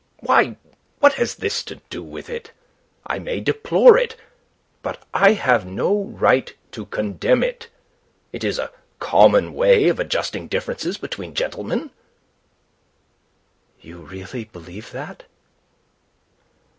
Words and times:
"Why, 0.19 0.57
what 0.97 1.13
has 1.21 1.35
this 1.35 1.61
to 1.65 1.75
do 1.91 2.01
with 2.01 2.27
it? 2.27 2.49
I 3.05 3.19
may 3.19 3.39
deplore 3.39 3.99
it. 3.99 4.15
But 4.81 5.03
I 5.13 5.33
have 5.33 5.63
no 5.67 6.05
right 6.05 6.51
to 6.71 6.87
condemn 6.87 7.43
it. 7.43 7.67
It 8.33 8.43
is 8.43 8.57
a 8.57 8.71
common 8.97 9.53
way 9.53 9.89
of 9.89 9.99
adjusting 9.99 10.47
differences 10.47 10.97
between 10.97 11.35
gentlemen." 11.35 11.91
"You 13.79 13.97
really 13.99 14.45
believe 14.45 14.89
that?" 14.89 15.25